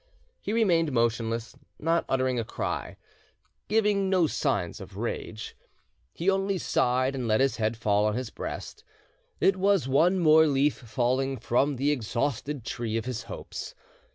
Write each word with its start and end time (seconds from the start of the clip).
He 0.39 0.51
remained 0.51 0.91
motionless, 0.91 1.55
not 1.77 2.05
uttering 2.09 2.39
a 2.39 2.43
cry, 2.43 2.97
giving 3.67 4.09
no 4.09 4.25
signs 4.25 4.81
of 4.81 4.97
rage; 4.97 5.55
he 6.11 6.27
only 6.27 6.57
sighed 6.57 7.13
and 7.13 7.27
let 7.27 7.39
his 7.39 7.57
head 7.57 7.77
fall 7.77 8.05
on 8.05 8.15
his 8.15 8.31
breast: 8.31 8.83
it 9.39 9.57
was 9.57 9.87
one 9.87 10.17
more 10.17 10.47
leaf 10.47 10.73
falling 10.73 11.37
from 11.37 11.75
the 11.75 11.91
exhausted 11.91 12.65
tree 12.65 12.97
of 12.97 13.05
his 13.05 13.21
hopes. 13.29 13.75